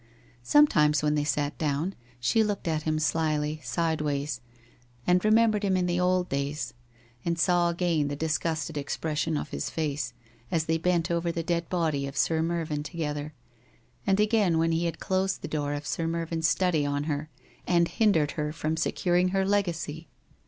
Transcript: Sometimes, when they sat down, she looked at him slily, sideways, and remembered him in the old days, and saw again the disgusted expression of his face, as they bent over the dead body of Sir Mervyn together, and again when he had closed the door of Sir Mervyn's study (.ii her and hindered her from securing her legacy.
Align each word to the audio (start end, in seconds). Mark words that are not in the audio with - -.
Sometimes, 0.41 1.03
when 1.03 1.13
they 1.13 1.23
sat 1.23 1.55
down, 1.59 1.93
she 2.19 2.43
looked 2.43 2.67
at 2.67 2.81
him 2.81 2.97
slily, 2.97 3.61
sideways, 3.63 4.41
and 5.05 5.23
remembered 5.23 5.61
him 5.61 5.77
in 5.77 5.85
the 5.85 5.99
old 5.99 6.27
days, 6.27 6.73
and 7.23 7.37
saw 7.37 7.69
again 7.69 8.07
the 8.07 8.15
disgusted 8.15 8.79
expression 8.79 9.37
of 9.37 9.49
his 9.51 9.69
face, 9.69 10.13
as 10.49 10.65
they 10.65 10.79
bent 10.79 11.11
over 11.11 11.31
the 11.31 11.43
dead 11.43 11.69
body 11.69 12.07
of 12.07 12.17
Sir 12.17 12.41
Mervyn 12.41 12.81
together, 12.81 13.35
and 14.07 14.19
again 14.19 14.57
when 14.57 14.71
he 14.71 14.85
had 14.85 14.99
closed 14.99 15.43
the 15.43 15.47
door 15.47 15.73
of 15.73 15.85
Sir 15.85 16.07
Mervyn's 16.07 16.49
study 16.49 16.81
(.ii 16.83 17.03
her 17.03 17.29
and 17.67 17.87
hindered 17.87 18.31
her 18.31 18.51
from 18.51 18.75
securing 18.77 19.27
her 19.27 19.45
legacy. 19.45 20.09